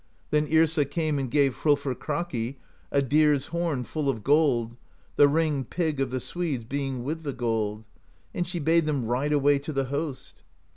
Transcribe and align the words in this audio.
Then 0.31 0.47
Yrsa 0.47 0.89
came 0.89 1.19
and 1.19 1.29
gave 1.29 1.57
Hrolfr 1.57 1.93
Kraki 1.93 2.55
a 2.91 3.03
deer's 3.03 3.45
horn 3.53 3.83
full 3.83 4.09
of 4.09 4.23
gold, 4.23 4.75
the 5.15 5.27
ring 5.27 5.63
Pig 5.63 5.99
of 5.99 6.09
the 6.09 6.19
Swedes 6.19 6.63
being 6.63 7.03
with 7.03 7.21
the 7.21 7.33
gold; 7.33 7.83
and 8.33 8.47
she 8.47 8.57
bade 8.57 8.87
them 8.87 9.05
ride 9.05 9.31
away 9.31 9.59
to 9.59 9.71
the 9.71 9.85
host. 9.93 10.41